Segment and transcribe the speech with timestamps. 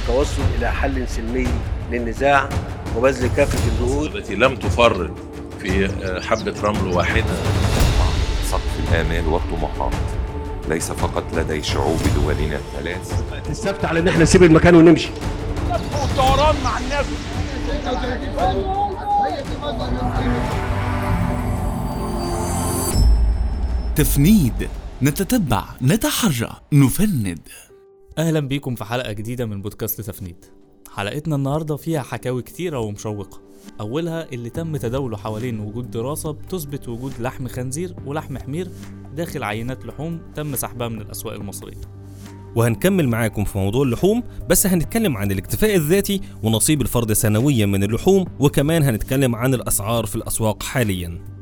[0.00, 1.48] والتوصل إلى حل سلمي
[1.90, 2.48] للنزاع
[2.96, 4.16] وبذل كافة الجهود.
[4.16, 5.10] التي لم تفرط
[5.60, 5.88] في
[6.22, 7.34] حبة رمل واحدة.
[8.50, 9.92] سقف الآمال والطموحات
[10.68, 13.22] ليس فقط لدي شعوب دولنا الثلاث.
[13.50, 15.10] السبت على إن إحنا نسيب المكان ونمشي.
[15.70, 17.06] والطيران مع الناس
[23.96, 24.68] تفنيد
[25.02, 27.38] نتتبع نتحرى نفند.
[28.18, 30.44] أهلا بيكم في حلقة جديدة من بودكاست تفنيد.
[30.90, 33.40] حلقتنا النهارده فيها حكاوي كتيرة ومشوقة.
[33.80, 38.68] أولها اللي تم تداوله حوالين وجود دراسة بتثبت وجود لحم خنزير ولحم حمير
[39.16, 41.80] داخل عينات لحوم تم سحبها من الأسواق المصرية.
[42.56, 48.24] وهنكمل معاكم في موضوع اللحوم بس هنتكلم عن الاكتفاء الذاتي ونصيب الفرد سنويا من اللحوم
[48.40, 51.39] وكمان هنتكلم عن الأسعار في الأسواق حاليا.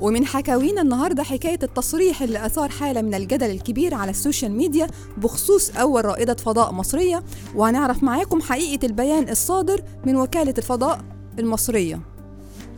[0.00, 4.86] ومن حكاوينا النهارده حكاية التصريح اللي أثار حالة من الجدل الكبير على ال social media
[5.16, 7.22] بخصوص أول رائدة فضاء مصرية.
[7.54, 11.04] وهنعرف معاكم حقيقة البيان الصادر من وكالة الفضاء
[11.38, 12.00] المصرية.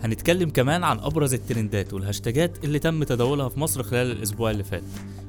[0.03, 4.83] هنتكلم كمان عن أبرز الترندات والهاشتاجات اللي تم تداولها في مصر خلال الأسبوع اللي فات.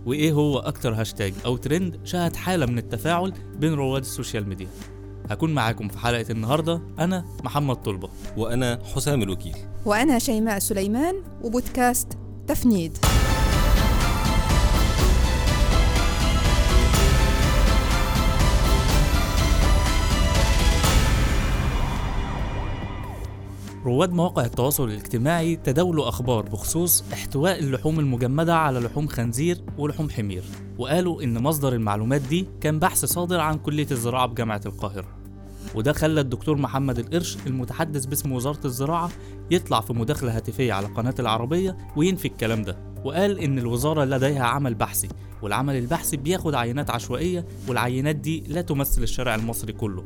[0.05, 4.67] وإيه هو أكتر هاشتاج أو ترند شهد حالة من التفاعل بين رواد ال social media؟
[5.29, 6.81] هكون معاكم في حلقة النهارده.
[6.99, 8.09] أنا محمد طلبة.
[8.37, 9.55] وأنا حسام الوكيل.
[9.85, 12.97] وأنا شيماء سليمان وبودكاست تفنيد.
[23.85, 30.43] رواد مواقع التواصل الاجتماعي تداولوا أخبار بخصوص احتواء اللحوم المجمدة على لحوم خنزير ولحوم حمير
[30.77, 35.18] وقالوا إن مصدر المعلومات دي كان بحث صادر عن كلية الزراعة بجامعة القاهرة.
[35.75, 39.09] وده خلى الدكتور محمد القرش المتحدث باسم وزارة الزراعة
[39.51, 42.77] يطلع في مداخلة هاتفية على قناة العربية وينفي الكلام ده.
[43.05, 45.07] وقال إن الوزارة لديها عمل بحثي
[45.41, 50.03] والعمل البحثي بياخد عينات عشوائية والعينات دي لا تمثل الشارع المصري كله.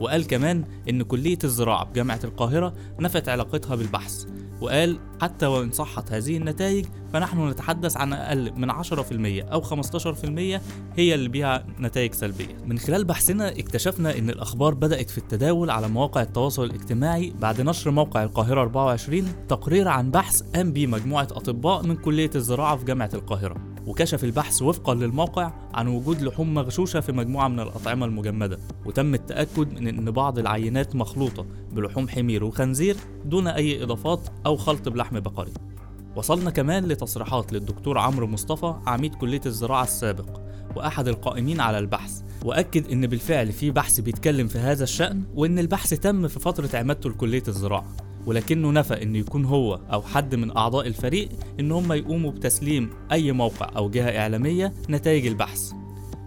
[0.00, 4.24] وقال كمان إن كلية الزراعة بجامعة القاهرة نفت علاقتها بالبحث.
[4.60, 10.60] وقال حتى وإن صحت هذه النتائج فنحن نتحدث عن أقل من 10% أو 15%
[10.96, 12.56] هي اللي بيها نتائج سلبية.
[12.66, 17.90] من خلال بحثنا اكتشفنا إن الأخبار بدأت في التداول على مواقع التواصل الاجتماعي بعد نشر
[17.90, 23.10] موقع القاهرة 24 تقرير عن بحث قام به مجموعة أطباء من كلية الزراعة في جامعة
[23.14, 23.69] القاهرة.
[23.90, 28.58] وكشف البحث وفقا للموقع عن وجود لحوم مغشوشة في مجموعة من الأطعمة المجمدة.
[28.86, 34.88] وتم التأكد من أن بعض العينات مخلوطة بلحوم حمير وخنزير دون أي إضافات أو خلط
[34.88, 35.52] بلحم بقري.
[36.16, 40.40] وصلنا كمان لتصريحات للدكتور عمرو مصطفى عميد كلية الزراعة السابق
[40.76, 45.94] وأحد القائمين على البحث وأكد إن بالفعل في بحث بيتكلم في هذا الشأن وإن البحث
[45.94, 47.96] تم في فترة عمادته لكلية الزراعة.
[48.26, 51.28] ولكنه نفى إن يكون هو أو حد من أعضاء الفريق
[51.60, 55.72] إن هم يقوموا بتسليم أي موقع أو جهة إعلامية نتائج البحث.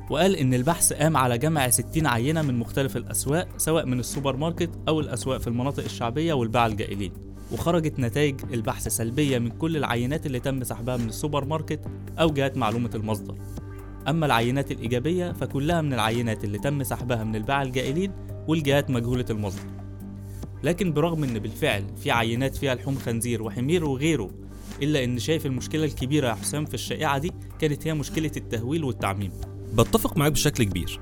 [0.10, 4.70] وقال إن البحث قام على جمع 60 عينة من مختلف الأسواق سواء من السوبر ماركت
[4.88, 7.12] أو الأسواق في المناطق الشعبية والباعة الجائلين.
[7.52, 11.80] وخرجت نتائج البحث سلبية من كل العينات اللي تم سحبها من السوبر ماركت
[12.20, 13.36] أو جهات معلومة المصدر.
[14.08, 18.12] أما العينات الإيجابية فكلها من العينات اللي تم سحبها من الباعة الجائلين
[18.48, 19.83] والجهات مجهولة المصدر.
[20.64, 24.30] لكن برغم إن بالفعل في عينات فيها لحوم خنزير وحمير وغيره
[24.82, 29.32] إلا إن شايف المشكلة الكبيرة يا حسام في الشائعة دي كانت هي مشكلة التهويل والتعميم.
[29.74, 31.00] بتفق معاك بشكل كبير.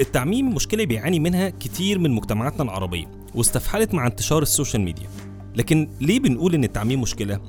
[0.00, 5.08] التعميم مشكلة بيعاني منها كتير من مجتمعاتنا العربية واستفحلت مع انتشار ال social media.
[5.56, 7.40] لكن ليه بنقول إن التعميم مشكلة؟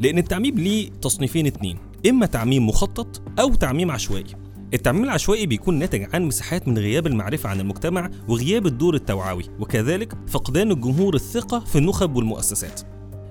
[0.00, 4.47] لأن التعميم ليه تصنيفين اتنين إما تعميم مخطط أو تعميم عشوائي.
[4.74, 10.12] التعميم العشوائي بيكون ناتج عن مساحات من غياب المعرفة عن المجتمع وغياب الدور التوعوي وكذلك
[10.26, 12.80] فقدان الجمهور الثقة في النخب والمؤسسات.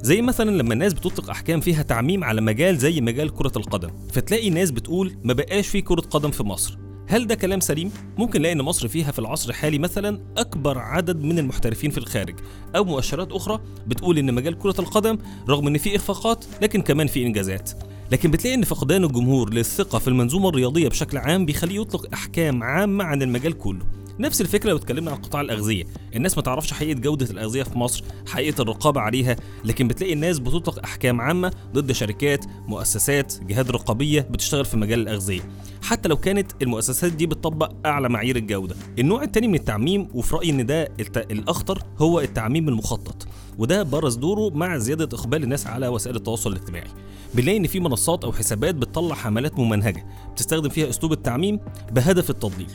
[0.02, 4.50] زي مثلا لما الناس بتطلق أحكام فيها تعميم على مجال زي مجال كرة القدم فتلاقي
[4.50, 6.78] ناس بتقول ما بقاش في كرة قدم في مصر.
[7.10, 11.24] هل ده كلام سليم؟ ممكن نلاقي إن مصر فيها في العصر الحالي مثلا أكبر عدد
[11.24, 12.36] من المحترفين في الخارج
[12.76, 15.18] أو مؤشرات أخرى بتقول إن مجال كرة القدم
[15.50, 17.72] رغم إن في إخفاقات لكن كمان في إنجازات.
[18.12, 23.04] لكن بتلاقي إن فقدان الجمهور للثقة في المنظومة الرياضية بشكل عام بيخليه يطلق أحكام عامة
[23.04, 23.86] عن المجال كله.
[24.20, 25.84] نفس الفكرة لو اتكلمنا عن قطاع الأغذية.
[26.16, 29.36] الناس ما تعرفش حقيقة جودة الأغذية في مصر حقيقة الرقابة عليها
[29.66, 35.42] لكن بتلاقي الناس بتطلق أحكام عامة ضد شركات مؤسسات جهات رقابية بتشتغل في مجال الأغذية.
[35.82, 38.76] حتى لو كانت المؤسسات دي بتطبق أعلى معايير الجودة.
[39.00, 40.90] النوع التاني من التعميم وفي رأيي إن ده.
[41.18, 43.28] الأخطر هو التعميم المخطط.
[43.58, 46.88] وده برز دوره مع زيادة إقبال الناس على وسائل التواصل الاجتماعي.
[47.34, 51.60] بنلاقي إن في منصات أو حسابات بتطلع حملات ممنهجة بتستخدم فيها أسلوب التعميم
[51.92, 52.72] بهدف التضليل.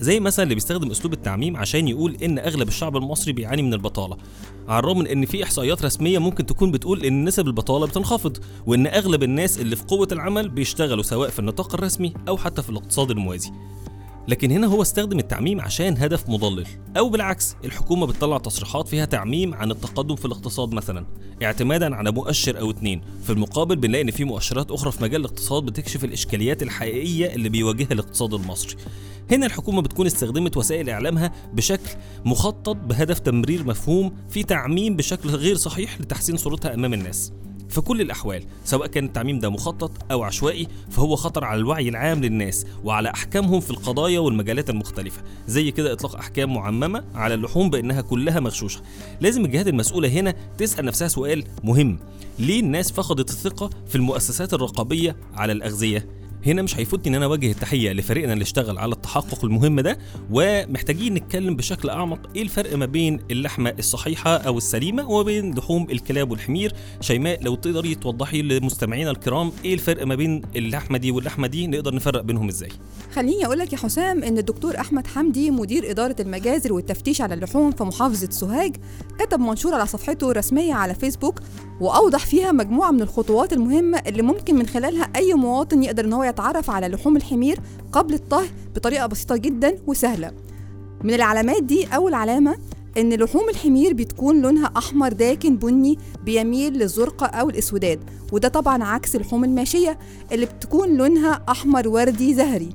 [0.00, 4.16] زي مثلا اللي بيستخدم أسلوب التعميم عشان يقول إن أغلب الشعب المصري بيعاني من البطالة
[4.68, 8.36] على الرغم من إن في إحصائيات رسمية ممكن تكون بتقول إن نسب البطالة بتنخفض
[8.66, 12.70] وإن أغلب الناس اللي في قوة العمل بيشتغلوا سواء في النطاق الرسمي أو حتى في
[12.70, 13.50] الاقتصاد الموازي.
[14.28, 16.66] لكن هنا هو استخدم التعميم عشان هدف مضلل.
[16.96, 21.06] أو بالعكس الحكومة بتطلع تصريحات فيها تعميم عن التقدم في الاقتصاد مثلا
[21.42, 23.00] اعتمادا على مؤشر أو اتنين.
[23.22, 27.92] في المقابل بنلاقي إن في مؤشرات أخرى في مجال الاقتصاد بتكشف الإشكاليات الحقيقية اللي بيواجهها
[27.92, 28.76] الاقتصاد المصري.
[29.30, 31.90] هنا الحكومة بتكون استخدمت وسائل إعلامها بشكل
[32.24, 37.32] مخطط بهدف تمرير مفهوم في تعميم بشكل غير صحيح لتحسين صورتها أمام الناس.
[37.74, 42.20] في كل الأحوال سواء كان التعميم ده مخطط أو عشوائي فهو خطر على الوعي العام
[42.20, 48.00] للناس وعلى أحكامهم في القضايا والمجالات المختلفة زي كده إطلاق أحكام معممة على اللحوم بأنها
[48.00, 48.80] كلها مغشوشة.
[49.20, 51.98] لازم الجهات المسؤولة هنا تسأل نفسها سؤال مهم
[52.38, 56.06] ليه الناس فقدت الثقة في المؤسسات الرقابية على الأغذية؟
[56.46, 59.98] هنا مش هيفوتني إن أنا اوجه التحية لفريقنا اللي اشتغل على التحقق المهم ده
[60.30, 65.86] ومحتاجين نتكلم بشكل أعمق إيه الفرق ما بين اللحمة الصحيحة أو السليمة وما بين لحوم
[65.90, 66.72] الكلاب والحمير.
[67.00, 71.94] شيماء لو تقدري توضحي لمستمعينا الكرام إيه الفرق ما بين اللحمة دي واللحمة دي نقدر
[71.94, 72.68] نفرق بينهم إزاي؟
[73.14, 77.70] خليني أقول لك يا حسام إن الدكتور أحمد حمدي مدير إدارة المجازر والتفتيش على اللحوم
[77.70, 78.76] في محافظة سوهاج
[79.18, 81.40] كتب منشور على صفحته الرسمية على فيسبوك
[81.80, 86.22] وأوضح فيها مجموعة من الخطوات المهمة اللي ممكن من خلالها أي مواطن يقدر إن هو
[86.34, 87.58] يتعرف على لحوم الحمير
[87.92, 90.32] قبل الطهي بطريقة بسيطة جدا وسهلة.
[91.04, 92.56] من العلامات دي أول علامة
[92.98, 98.00] إن لحوم الحمير بتكون لونها أحمر داكن بني بيميل للزرقاء أو الأسوداد
[98.32, 99.98] وده طبعا عكس لحوم الماشية
[100.32, 102.68] اللي بتكون لونها أحمر وردي زهري.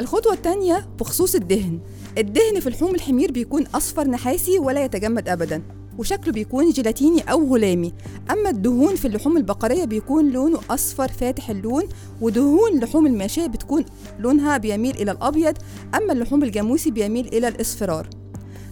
[0.00, 1.78] الخطوة الثانية بخصوص الدهن.
[2.18, 5.62] الدهن في لحوم الحمير بيكون أصفر نحاسي ولا يتجمد ابدا.
[5.98, 7.92] وشكله بيكون جيلاتيني أو هلامي
[8.30, 11.82] أما الدهون في اللحوم البقرية بيكون لونه أصفر فاتح اللون
[12.20, 13.84] ودهون لحوم الماشية بتكون
[14.18, 15.54] لونها بيميل إلى الأبيض
[15.94, 18.08] أما اللحوم الجاموسي بيميل إلى الإصفرار.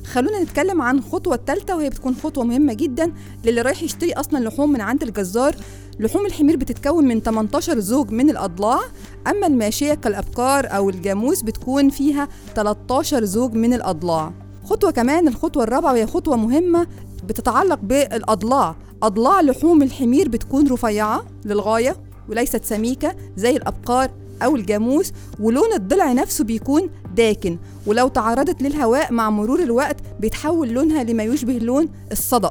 [0.05, 3.13] خلونا نتكلم عن الخطوة الثالثة وهي بتكون خطوة مهمة جدا
[3.45, 5.57] للي رايح يشتري أصلا لحوم من عند الجزار.
[6.01, 8.81] لحوم الحمير بتتكون من 18 زوج من الأضلاع
[9.27, 14.33] أما الماشية كالأبقار أو الجاموس بتكون فيها 13 زوج من الأضلاع.
[14.65, 16.87] خطوة كمان الخطوة الرابعة وهي خطوة مهمة
[17.25, 18.77] بتتعلق بالأضلاع.
[19.03, 21.97] أضلاع لحوم الحمير بتكون رفيعة للغاية
[22.29, 24.11] وليست سميكة زي الأبقار
[24.43, 27.59] أو الجاموس ولون الضلع نفسه بيكون داكن.
[27.87, 32.51] ولو تعرضت للهواء مع مرور الوقت بيتحول لونها لما يشبه لون الصدأ.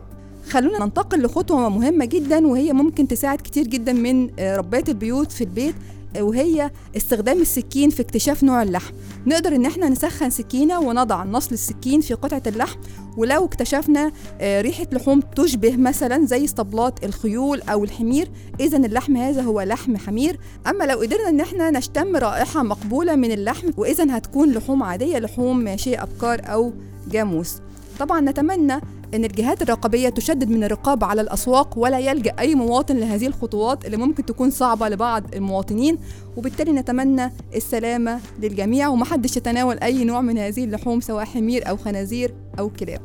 [0.49, 5.75] خلونا ننتقل لخطوة مهمة جدا وهي ممكن تساعد كتير جدا من ربات البيوت في البيت.
[6.17, 8.93] وهي استخدام السكين في اكتشاف نوع اللحم.
[9.27, 12.79] نقدر إن إحنا نسخن سكينة ونضع نصل السكين في قطعة اللحم
[13.17, 14.11] ولو اكتشفنا
[14.41, 20.39] ريحة لحوم تشبه مثلا زي اسطبلات الخيول أو الحمير اذا اللحم هذا هو لحم حمير.
[20.67, 25.57] أما لو قدرنا إن إحنا نشتم رائحة مقبولة من اللحم واذا هتكون لحوم عادية لحوم
[25.57, 26.73] ماشيه أبقار أو
[27.11, 27.55] جاموس.
[27.99, 28.81] طبعا نتمنى
[29.13, 33.97] ان الجهات الرقابية تشدد من الرقابة على الأسواق ولا يلجا أي مواطن لهذه الخطوات اللي
[33.97, 35.97] ممكن تكون صعبة لبعض المواطنين.
[36.37, 42.33] وبالتالي نتمنى السلامة للجميع ومحدش يتناول أي نوع من هذه اللحوم سواء حمير أو خنازير
[42.59, 43.01] أو كلاب.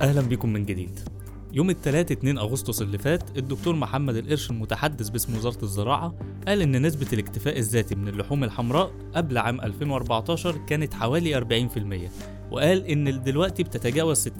[0.00, 1.00] أهلا بكم من جديد.
[1.52, 6.14] يوم الثلاث 2 أغسطس اللي فات الدكتور محمد القرش المتحدث باسم وزارة الزراعة
[6.48, 11.40] قال إن نسبة الاكتفاء الذاتي من اللحوم الحمراء قبل عام 2014 كانت حوالي
[11.70, 14.32] 40% وقال إن دلوقتي بتتجاوز 60%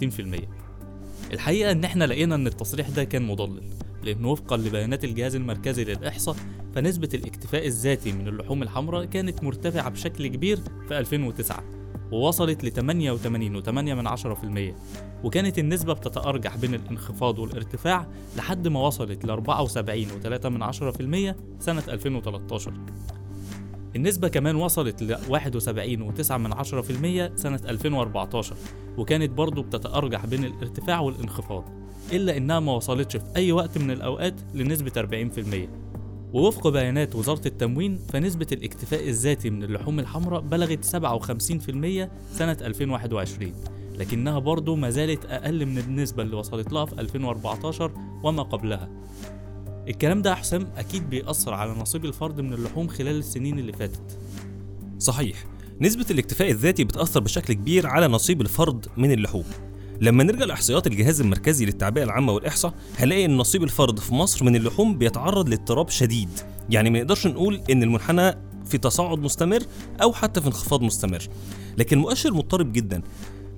[1.32, 3.62] الحقيقة إن إحنا لقينا إن التصريح ده كان مضلل
[4.04, 6.36] لأن وفقا لبيانات الجهاز المركزي للإحصاء
[6.74, 10.58] فنسبة الاكتفاء الذاتي من اللحوم الحمراء كانت مرتفعة بشكل كبير
[10.88, 11.64] في 2009
[12.12, 12.70] ووصلت ل
[14.72, 14.74] 88.8%
[15.24, 19.42] وكانت النسبة بتتأرجح بين الانخفاض والارتفاع لحد ما وصلت ل 74.3%
[21.62, 22.72] سنة 2013
[23.96, 28.56] النسبة كمان وصلت ل 71.9% سنة 2014
[28.98, 31.64] وكانت برضو بتتأرجح بين الارتفاع والانخفاض
[32.12, 35.81] إلا إنها ما وصلتش في أي وقت من الأوقات لنسبة 40%
[36.32, 40.88] ووفق بيانات وزارة التموين فنسبة الاكتفاء الذاتي من اللحوم الحمراء بلغت 57%
[42.32, 43.52] سنة 2021
[43.98, 48.88] لكنها برضو ما زالت أقل من النسبة اللي وصلت لها في 2014 وما قبلها.
[49.88, 54.18] الكلام ده يا حسام أكيد بيأثر على نصيب الفرد من اللحوم خلال السنين اللي فاتت.
[54.98, 55.44] صحيح
[55.80, 59.44] نسبة الاكتفاء الذاتي بتأثر بشكل كبير على نصيب الفرد من اللحوم.
[60.00, 64.56] لما نرجع لإحصائيات الجهاز المركزي للتعبئة العامة والإحصاء هنلاقي إن نصيب الفرد في مصر من
[64.56, 66.28] اللحوم بيتعرض لاضطراب شديد.
[66.70, 68.34] يعني ما نقدرش نقول إن المنحنى
[68.66, 69.62] في تصاعد مستمر
[70.02, 71.22] أو حتى في انخفاض مستمر.
[71.78, 73.02] لكن مؤشر مضطرب جدا.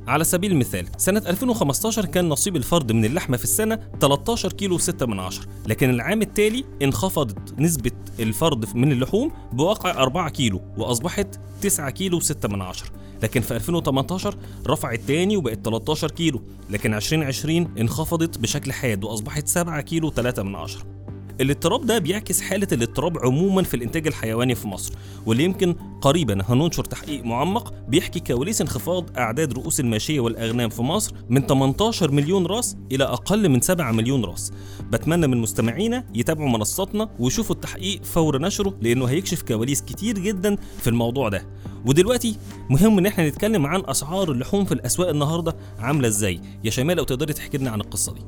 [0.07, 5.07] على سبيل المثال سنة 2015 كان نصيب الفرد من اللحمة في السنة 13 كيلو 6
[5.07, 5.47] من عشر.
[5.67, 12.49] لكن العام التالي انخفضت نسبة الفرد من اللحوم بواقع 4 كيلو وأصبحت 9 كيلو 6
[12.49, 12.91] من عشر.
[13.25, 19.81] لكن في 2018 رفعت تاني وبقت 13 كيلو لكن 2020 انخفضت بشكل حاد وأصبحت 7
[19.81, 20.94] كيلو 3 من عشرة.
[21.41, 24.93] الاضطراب ده بيعكس حالة الاضطراب عموما في الإنتاج الحيواني في مصر
[25.27, 31.15] واللي يمكن قريبا هننشر تحقيق معمق بيحكي كواليس انخفاض أعداد رؤوس الماشية والأغنام في مصر
[31.29, 34.53] من 18 مليون رأس إلى أقل من 7 مليون رأس.
[34.91, 40.91] بتمنى من مستمعينا يتابعوا منصاتنا ويشوفوا التحقيق فور نشره لأنه هيكشف كواليس كتير جدا في
[40.91, 41.47] الموضوع ده.
[41.87, 42.37] ودلوقتي
[42.71, 47.05] مهم إن إحنا نتكلم عن أسعار اللحوم في الأسواق النهارده عاملة إزاي؟ يا شيماء لو
[47.05, 48.21] تقدري تحكي لنا عن القصة دي.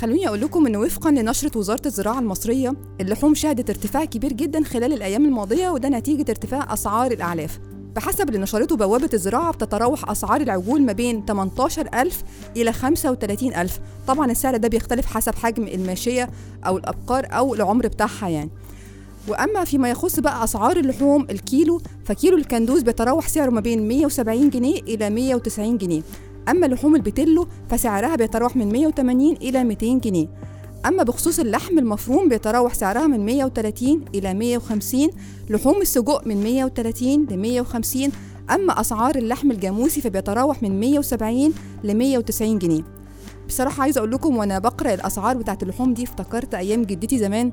[0.00, 4.92] خلوني أقول لكم إن وفقا لنشرة وزارة الزراعة المصرية اللحوم شهدت ارتفاع كبير جدا خلال
[4.92, 7.58] الأيام الماضية وده نتيجة ارتفاع أسعار الأعلاف.
[7.96, 12.22] بحسب اللي نشرته بوابة الزراعة بتتراوح أسعار العجول ما بين 18000
[12.56, 16.30] إلى 35000 طبعا السعر ده بيختلف حسب حجم الماشية
[16.66, 18.50] أو الأبقار أو العمر بتاعها يعني.
[19.28, 24.80] وأما فيما يخص بقى أسعار اللحوم الكيلو فكيلو الكندوز بيتراوح سعره ما بين 170 جنيه
[24.80, 26.02] إلى 190 جنيه.
[26.48, 30.28] أما لحوم البتلو فسعرها بيتراوح من 180 إلى 200 جنيه.
[30.86, 35.08] أما بخصوص اللحم المفروم بيتراوح سعرها من 130 إلى 150
[35.50, 38.08] لحوم السجق من 130 ل 150
[38.50, 41.52] أما أسعار اللحم الجاموسي فبيتراوح من 170
[41.84, 42.82] ل 190 جنيه.
[43.48, 47.52] بصراحة عايزة أقول لكم وأنا بقرأ الأسعار بتاعة اللحوم دي افتكرت أيام جدتي زمان.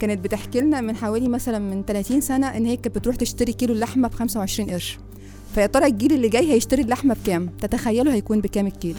[0.00, 3.74] كانت بتحكي لنا من حوالي مثلا من 30 سنة إن هي كانت بتروح تشتري كيلو
[3.74, 4.98] اللحمة ب 25 قرش.
[5.54, 8.98] فيا ترى الجيل اللي جاي هيشتري اللحمة بكام؟ تتخيلوا هيكون بكام الكيلو؟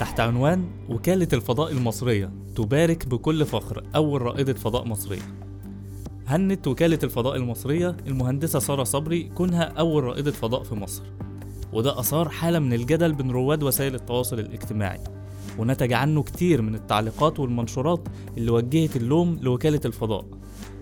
[0.00, 5.22] تحت عنوان وكالة الفضاء المصرية تبارك بكل فخر أول رائدة فضاء مصرية
[6.26, 11.02] هنت وكالة الفضاء المصرية المهندسة سارة صبري كونها أول رائدة فضاء في مصر
[11.72, 15.00] وده أثار حالة من الجدل بين رواد وسائل التواصل الاجتماعي
[15.58, 20.24] ونتج عنه كتير من التعليقات والمنشورات اللي وجهت اللوم لوكالة الفضاء.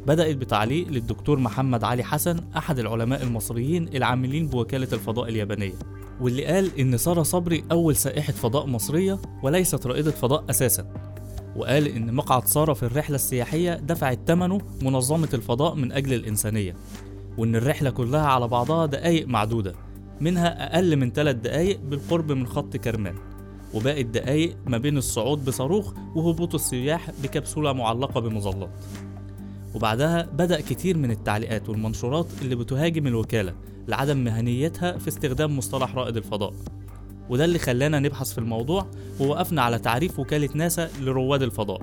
[0.07, 5.75] بدأت بتعليق للدكتور محمد علي حسن أحد العلماء المصريين العاملين بوكالة الفضاء اليابانية
[6.21, 10.87] واللي قال إن سارة صبري أول سائحة فضاء مصرية وليست رائدة فضاء أساسا.
[11.57, 16.77] وقال إن مقعد سارة في الرحلة السياحية دفعت ثمنه منظمة الفضاء من أجل الإنسانية
[17.39, 19.75] وإن الرحلة كلها على بعضها دقايق معدودة
[20.21, 23.15] منها أقل من 3 دقايق بالقرب من خط كرمان.
[23.77, 28.71] وباقي الدقايق ما بين الصعود بصاروخ وهبوط السياح بكبسولة معلقة بمظلات.
[29.75, 33.55] وبعدها بدأ كتير من التعليقات والمنشورات اللي بتهاجم الوكالة
[33.89, 36.53] لعدم مهنيتها في استخدام مصطلح رائد الفضاء.
[37.31, 38.87] وده اللي خلانا نبحث في الموضوع
[39.21, 41.81] ووقفنا على تعريف وكالة ناسا لرواد الفضاء.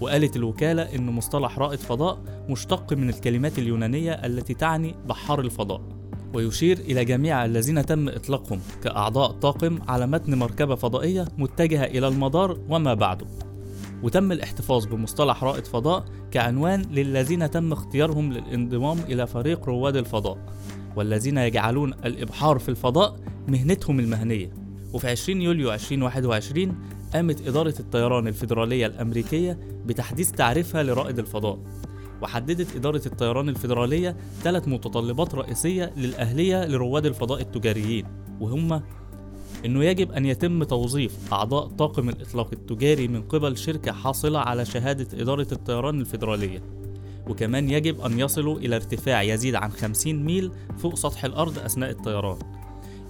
[0.00, 6.01] وقالت الوكالة إن مصطلح رائد فضاء مشتق من الكلمات اليونانية التي تعني بحار الفضاء.
[6.34, 12.58] ويشير إلى جميع الذين تم إطلاقهم كأعضاء طاقم على متن مركبة فضائية متجهة إلى المدار
[12.68, 13.26] وما بعده.
[14.02, 20.38] وتم الاحتفاظ بمصطلح رائد فضاء كعنوان للذين تم اختيارهم للانضمام إلى فريق رواد الفضاء
[20.96, 23.16] والذين يجعلون الإبحار في الفضاء
[23.48, 24.50] مهنتهم المهنية.
[24.92, 26.74] وفي 20 يوليو 2021
[27.14, 31.58] قامت إدارة الطيران الفيدرالية الأمريكية بتحديث تعريفها لرائد الفضاء.
[32.22, 38.06] وحددت إدارة الطيران الفيدرالية ثلاث متطلبات رئيسية للأهلية لرواد الفضاء التجاريين
[38.40, 38.82] وهما
[39.64, 45.22] إنه يجب أن يتم توظيف أعضاء طاقم الإطلاق التجاري من قبل شركة حاصلة على شهادة
[45.22, 46.62] إدارة الطيران الفيدرالية.
[47.28, 52.38] وكمان يجب أن يصلوا إلى ارتفاع يزيد عن 50 ميل فوق سطح الأرض أثناء الطيران.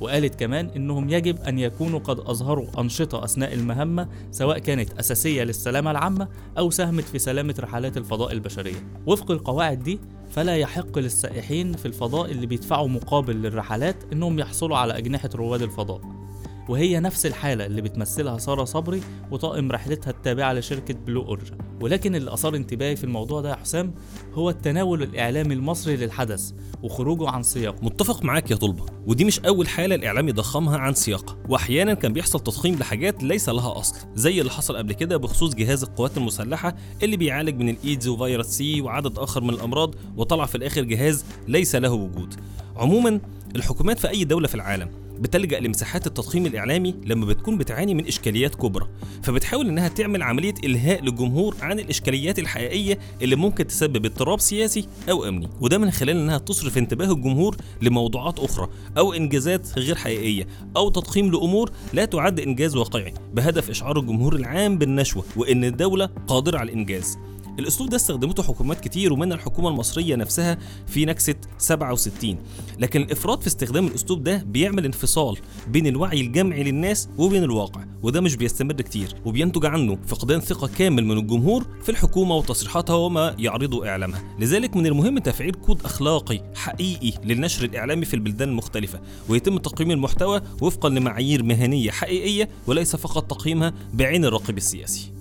[0.03, 5.91] وقالت كمان إنهم يجب أن يكونوا قد أظهروا أنشطة أثناء المهمة سواء كانت أساسية للسلامة
[5.91, 6.29] العامة
[6.59, 9.03] أو ساهمت في سلامة رحلات الفضاء البشرية.
[9.07, 14.99] وفق القواعد دي فلا يحق للسائحين في الفضاء اللي بيدفعوا مقابل للرحلات إنهم يحصلوا على
[14.99, 16.22] أجنحة رواد الفضاء.
[16.69, 19.01] وهي نفس الحالة اللي بتمثلها سارة صبري
[19.31, 23.95] وطاقم رحلتها التابعة لشركة بلو أورجن ولكن اللي أثار انتباهي في الموضوع ده يا حسام
[24.35, 26.53] هو التناول الإعلامي المصري للحدث
[26.83, 27.85] وخروجه عن سياقه.
[27.85, 32.41] متفق معاك يا طلبة ودي مش أول حالة الإعلام يضخمها عن سياقها وأحيانا كان بيحصل
[32.41, 37.17] تضخيم لحاجات ليس لها أصل زي اللي حصل قبل كده بخصوص جهاز القوات المسلحة اللي
[37.17, 41.93] بيعالج من الإيدز وفيروس سي وعدد آخر من الأمراض وطلع في الآخر جهاز ليس له
[41.93, 42.35] وجود.
[42.77, 43.21] عموما
[43.57, 48.55] الحكومات في أي دولة في العالم بتلجأ لمساحات التضخيم الإعلامي لما بتكون بتعاني من إشكاليات
[48.55, 48.89] كبرى
[49.23, 55.29] فبتحاول إنها تعمل عملية إلهاء للجمهور عن الإشكاليات الحقيقية اللي ممكن تسبب اضطراب سياسي أو
[55.29, 55.49] أمني.
[55.61, 61.31] وده من خلال إنها تصرف انتباه الجمهور لموضوعات أخرى أو إنجازات غير حقيقية أو تضخيم
[61.33, 67.19] لأمور لا تعد إنجاز واقعي بهدف إشعار الجمهور العام بالنشوة وإن الدولة قادرة على الإنجاز.
[67.59, 72.37] الأسلوب ده استخدمته حكومات كتير ومنها الحكومة المصرية نفسها في نكسة 67
[72.79, 75.37] لكن الإفراط في استخدام الأسلوب ده بيعمل انفصال
[75.69, 81.05] بين الوعي الجمعي للناس وبين الواقع وده مش بيستمر كتير وبينتج عنه فقدان ثقة كامل
[81.05, 84.23] من الجمهور في الحكومة وتصريحاتها وما يعرضه إعلامها.
[84.39, 90.41] لذلك من المهم تفعيل كود أخلاقي حقيقي للنشر الإعلامي في البلدان المختلفة ويتم تقييم المحتوى
[90.61, 95.13] وفقا لمعايير مهنية حقيقية وليس فقط تقييمها بعين الراقب السياسي.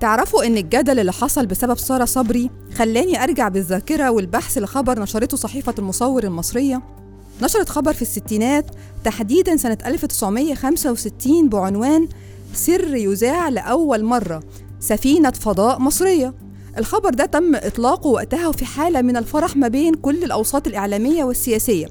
[0.00, 5.74] تعرفوا إن الجدل اللي حصل بسبب سارة صبري خلاني أرجع بالذاكرة والبحث لخبر نشرته صحيفة
[5.78, 6.82] المصور المصرية؟
[7.42, 8.66] نشرت خبر في الستينات
[9.04, 12.08] تحديدا سنة 1965 بعنوان
[12.54, 14.42] سر يذاع لأول مرة
[14.80, 16.34] سفينة فضاء مصرية.
[16.78, 21.86] الخبر ده تم إطلاقه وقتها وفي حالة من الفرح ما بين كل الأوساط الإعلامية والسياسية.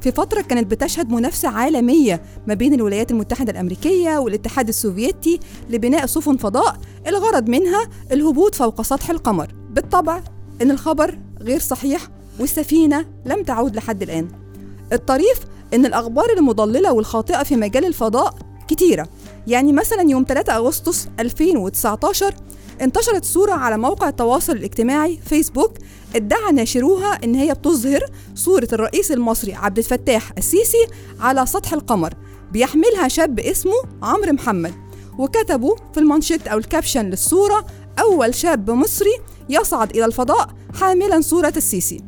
[0.00, 5.40] في فترة كانت بتشهد منافسة عالمية ما بين الولايات المتحدة الأمريكية والاتحاد السوفيتي
[5.70, 6.76] لبناء سفن فضاء
[7.06, 9.54] الغرض منها الهبوط فوق سطح القمر.
[9.70, 10.22] بالطبع
[10.62, 12.08] إن الخبر غير صحيح
[12.40, 14.28] والسفينة لم تعود لحد الآن.
[14.92, 15.38] الطريف
[15.74, 18.34] إن الأخبار المضللة والخاطئة في مجال الفضاء
[18.68, 19.08] كتيرة.
[19.46, 22.34] يعني مثلا يوم 3 أغسطس 2019
[22.80, 25.72] انتشرت صورة على موقع التواصل الاجتماعي فيسبوك
[26.16, 28.00] ادعى ناشروها إن هي بتظهر
[28.34, 30.86] صورة الرئيس المصري عبد الفتاح السيسي
[31.20, 32.14] على سطح القمر
[32.52, 34.74] بيحملها شاب اسمه عمرو محمد.
[35.18, 37.66] وكتبوا في المانشيت أو ال caption للصورة
[37.98, 39.18] أول شاب مصري
[39.48, 40.48] يصعد إلى الفضاء
[40.80, 42.00] حاملا صورة السيسي.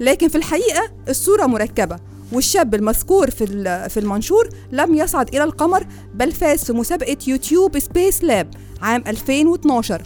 [0.00, 1.96] لكن في الحقيقة الصورة مركبة
[2.34, 3.46] والشاب المذكور في
[3.88, 10.02] في المنشور لم يصعد إلى القمر بل فاز في مسابقة YouTube Space Lab عام 2012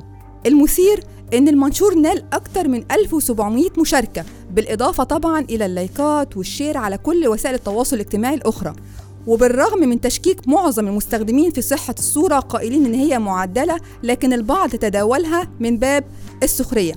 [0.46, 1.04] المثير
[1.34, 7.28] إن المنشور نال أكثر من 1700 مشاركة بالإضافة طبعا إلى اللايكات وال share على كل
[7.28, 8.74] وسائل التواصل الاجتماعي الأخرى.
[9.26, 15.48] وبالرغم من تشكيك معظم المستخدمين في صحة الصورة قائلين إن هي معدلة لكن البعض تداولها
[15.60, 16.04] من باب
[16.42, 16.94] السخرية.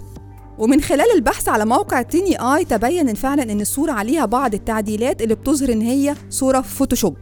[0.59, 5.35] ومن خلال البحث على موقع TinEye تبين ان فعلا إن الصورة عليها بعض التعديلات اللي
[5.35, 7.17] بتظهر إن هي صورة Photoshop.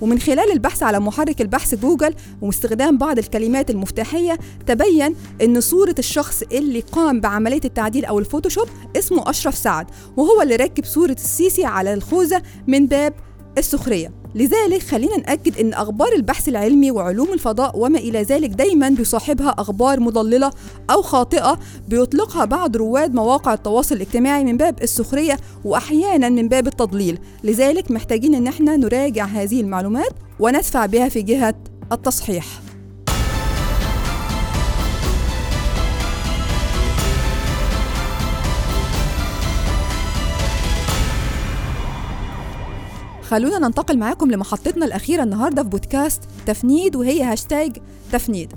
[0.00, 6.42] ومن خلال البحث على محرك البحث جوجل واستخدام بعض الكلمات المفتاحية تبين إن صورة الشخص
[6.52, 11.94] اللي قام بعملية التعديل أو الفوتوشوب اسمه أشرف سعد وهو اللي ركب صورة السيسي على
[11.94, 13.14] الخوذة من باب
[13.58, 14.23] السخرية.
[14.34, 20.00] لذلك خلينا نأكد أن أخبار البحث العلمي وعلوم الفضاء وما إلى ذلك دايما بيصاحبها أخبار
[20.00, 20.50] مضللة
[20.90, 27.18] أو خاطئة بيطلقها بعض رواد مواقع التواصل الاجتماعي من باب السخرية وأحيانا من باب التضليل.
[27.44, 31.54] لذلك محتاجين أن إحنا نراجع هذه المعلومات وندفع بها في جهة
[31.92, 32.63] التصحيح.
[43.24, 47.76] خلونا ننتقل معاكم لمحطتنا الأخيرة النهاردة في بودكاست تفنيد وهي هاشتاج
[48.12, 48.52] تفنيد.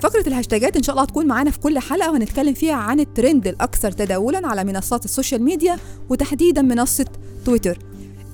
[0.00, 3.92] فقرة الهاشتاجات إن شاء الله هتكون معانا في كل حلقة وهنتكلم فيها عن الترند الأكثر
[3.92, 7.06] تداولا على منصات ال social media وتحديدا منصة
[7.44, 7.78] تويتر.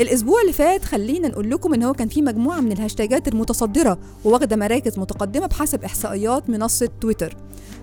[0.00, 4.56] الأسبوع اللي فات خلينا نقول لكم إن هو كان في مجموعة من الهاشتاجات المتصدرة وواخدة
[4.56, 7.37] مراكز متقدمة بحسب إحصائيات منصة تويتر.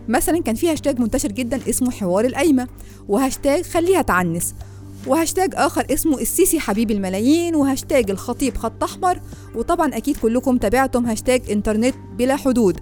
[0.08, 2.68] مثلا كان في هاشتاج منتشر جدا اسمه حوار القايمة
[3.08, 4.54] وهاشتاج خليها تعنس.
[5.08, 9.20] وهاشتاج آخر اسمه السيسي حبيب الملايين وهاشتاج الخطيب خط أحمر.
[9.56, 12.80] وطبعا أكيد كلكم تابعتم هاشتاج إنترنت بلا حدود.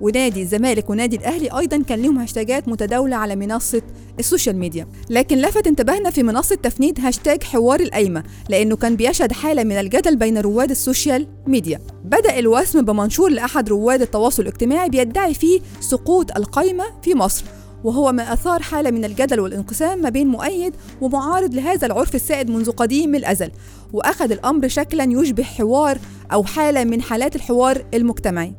[0.00, 3.82] ونادي الزمالك ونادي الأهلي أيضا كان لهم هاشتاجات متداولة على منصة
[4.18, 4.88] ال social media.
[5.10, 10.16] لكن لفت انتباهنا في منصة تفنيد هاشتاج حوار القايمة لأنه كان بيشهد حالة من الجدل
[10.16, 11.80] بين رواد ال social media.
[12.04, 17.44] بدأ الوسم بمنشور لأحد رواد التواصل الاجتماعي بيدعي فيه سقوط القايمة في مصر.
[17.84, 22.70] وهو ما أثار حالة من الجدل والانقسام ما بين مؤيد ومعارض لهذا العرف السائد منذ
[22.70, 23.50] قديم الأزل
[23.92, 25.98] وأخذ الأمر شكلا يشبه حوار
[26.32, 28.54] أو حالة من حالات الحوار المجتمعي.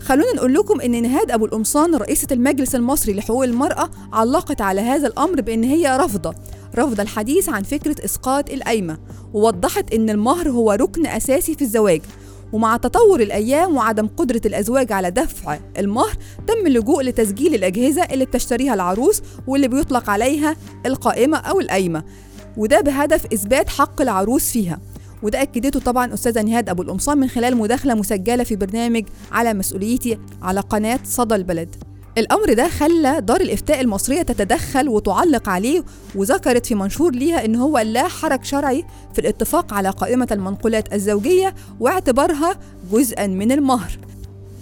[0.00, 5.06] خلونا نقول لكم إن نهاد أبو القمصان رئيسة المجلس المصري لحقوق المرأة علقت على هذا
[5.06, 6.34] الأمر بإن هي رافضة
[6.76, 8.98] رفض الحديث عن فكرة إسقاط القايمة
[9.34, 12.02] ووضحت إن المهر هو ركن أساسي في الزواج.
[12.54, 18.74] ومع تطور الأيام وعدم قدرة الأزواج على دفع المهر تم اللجوء لتسجيل الأجهزة اللي بتشتريها
[18.74, 22.04] العروس واللي بيطلق عليها القائمة أو القايمة
[22.56, 24.80] وده بهدف إثبات حق العروس فيها.
[25.22, 30.18] وده أكدته طبعا أستاذة نهاد أبو القمصان من خلال مداخلة مسجلة في برنامج على مسؤوليتي
[30.42, 31.76] على قناة صدى البلد.
[32.18, 37.78] الأمر ده خلى دار الإفتاء المصرية تتدخل وتعلق عليه وذكرت في منشور ليها إن هو
[37.78, 42.54] لا حرج شرعي في الاتفاق على قائمة المنقولات الزوجية واعتبارها
[42.92, 43.98] جزءا من المهر.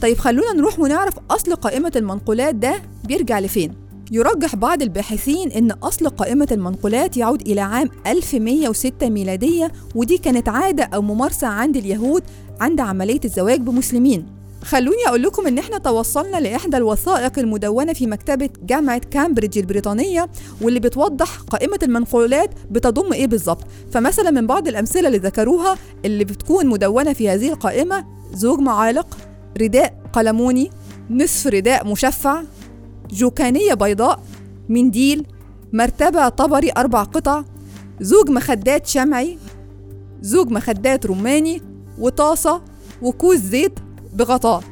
[0.02, 3.74] طيب خلونا نروح ونعرف أصل قائمة المنقولات ده بيرجع لفين؟
[4.12, 10.84] يرجح بعض الباحثين أن أصل قائمة المنقولات يعود إلى عام 1106 ميلادية ودي كانت عادة
[10.84, 12.22] أو ممارسة عند اليهود
[12.60, 14.41] عند عملية الزواج بمسلمين.
[14.64, 20.28] خلوني أقول لكم إن إحنا توصلنا لإحدى الوثائق المدونة في مكتبة جامعة كامبريدج البريطانية
[20.60, 23.64] واللي بتوضح قائمة المنقولات بتضم إيه بالظبط.
[23.92, 29.16] فمثلا من بعض الأمثلة اللي ذكروها اللي بتكون مدونة في هذه القائمة زوج معالق
[29.60, 30.70] رداء قلموني
[31.10, 32.42] نصف رداء مشفع
[33.10, 34.20] جوكانية بيضاء
[34.68, 35.26] منديل
[35.72, 37.44] مرتبة طبري أربع قطع
[38.00, 39.38] زوج مخدات شمعي
[40.22, 41.62] زوج مخدات رماني
[41.98, 42.62] وطاسة
[43.02, 43.78] وكوز زيت
[44.12, 44.62] بغطاء.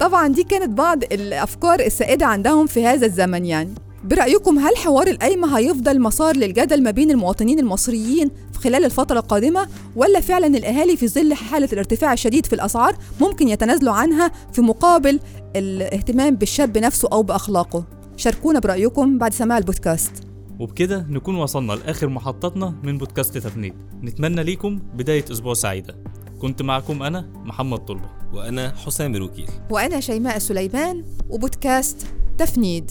[0.00, 3.74] طبعا دي كانت بعض الأفكار السائدة عندهم في هذا الزمن يعني.
[4.04, 9.68] برأيكم هل حوار القايمة هيفضل مسار للجدل ما بين المواطنين المصريين في خلال الفترة القادمة
[9.96, 15.20] ولا فعلا الأهالي في ظل حالة الارتفاع الشديد في الأسعار ممكن يتنازلوا عنها في مقابل
[15.56, 17.84] الاهتمام بالشاب نفسه أو بأخلاقه؟
[18.16, 20.12] شاركونا برأيكم بعد سماع البودكاست.
[20.60, 23.74] وبكده نكون وصلنا لآخر محطتنا من بودكاست تفنيد.
[24.02, 25.96] نتمنى ليكم بداية أسبوع سعيدة.
[26.40, 28.17] كنت معكم أنا محمد طلبة.
[28.32, 29.48] وأنا حسام الوكيل.
[29.70, 32.06] وأنا شيماء سليمان وبودكاست
[32.38, 32.90] تفنيد.